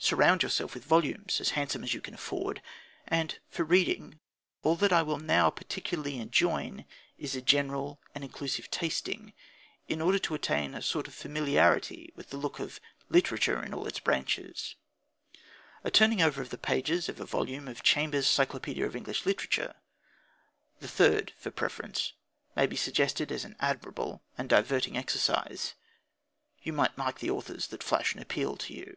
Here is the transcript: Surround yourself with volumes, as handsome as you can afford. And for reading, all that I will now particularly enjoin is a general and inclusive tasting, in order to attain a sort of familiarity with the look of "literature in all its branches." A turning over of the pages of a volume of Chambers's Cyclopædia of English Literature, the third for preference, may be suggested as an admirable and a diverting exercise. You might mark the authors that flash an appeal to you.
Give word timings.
Surround 0.00 0.44
yourself 0.44 0.74
with 0.74 0.84
volumes, 0.84 1.40
as 1.40 1.50
handsome 1.50 1.82
as 1.82 1.92
you 1.92 2.00
can 2.00 2.14
afford. 2.14 2.62
And 3.08 3.40
for 3.48 3.64
reading, 3.64 4.20
all 4.62 4.76
that 4.76 4.92
I 4.92 5.02
will 5.02 5.18
now 5.18 5.50
particularly 5.50 6.18
enjoin 6.20 6.84
is 7.18 7.34
a 7.34 7.42
general 7.42 8.00
and 8.14 8.22
inclusive 8.22 8.70
tasting, 8.70 9.32
in 9.88 10.00
order 10.00 10.20
to 10.20 10.36
attain 10.36 10.72
a 10.76 10.82
sort 10.82 11.08
of 11.08 11.14
familiarity 11.14 12.12
with 12.14 12.30
the 12.30 12.36
look 12.36 12.60
of 12.60 12.78
"literature 13.08 13.60
in 13.60 13.74
all 13.74 13.88
its 13.88 13.98
branches." 13.98 14.76
A 15.82 15.90
turning 15.90 16.22
over 16.22 16.40
of 16.40 16.50
the 16.50 16.58
pages 16.58 17.08
of 17.08 17.18
a 17.20 17.26
volume 17.26 17.66
of 17.66 17.82
Chambers's 17.82 18.30
Cyclopædia 18.30 18.86
of 18.86 18.94
English 18.94 19.26
Literature, 19.26 19.74
the 20.78 20.86
third 20.88 21.32
for 21.38 21.50
preference, 21.50 22.12
may 22.54 22.68
be 22.68 22.76
suggested 22.76 23.32
as 23.32 23.44
an 23.44 23.56
admirable 23.58 24.22
and 24.38 24.52
a 24.52 24.56
diverting 24.62 24.96
exercise. 24.96 25.74
You 26.62 26.72
might 26.72 26.96
mark 26.96 27.18
the 27.18 27.30
authors 27.30 27.66
that 27.66 27.82
flash 27.82 28.14
an 28.14 28.20
appeal 28.22 28.56
to 28.58 28.72
you. 28.72 28.96